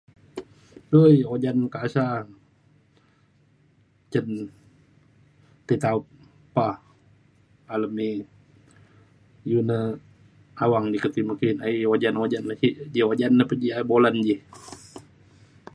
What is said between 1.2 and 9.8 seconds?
ojan kasa cen tetaup pa alem ei. iu ne